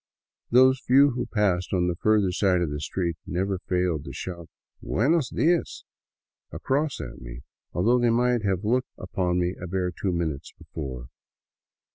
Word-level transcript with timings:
Those 0.49 0.79
few 0.83 1.11
who 1.11 1.27
passed 1.27 1.73
on 1.73 1.85
the 1.87 1.95
further 1.95 2.31
side 2.31 2.61
of 2.63 2.71
the 2.71 2.79
street 2.79 3.17
never 3.27 3.59
failed 3.59 4.03
to 4.05 4.11
shout" 4.13 4.49
Buenos 4.81 5.29
dias" 5.29 5.83
across 6.51 6.99
at 6.99 7.21
me, 7.21 7.41
though 7.71 7.99
they 7.99 8.09
might 8.09 8.41
have 8.43 8.63
looked 8.65 8.89
in 8.97 9.03
upon 9.03 9.39
me 9.39 9.53
a 9.61 9.67
bare 9.67 9.91
two 9.91 10.11
minutes 10.11 10.53
before. 10.57 11.09